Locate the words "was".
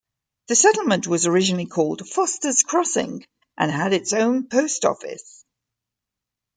1.05-1.27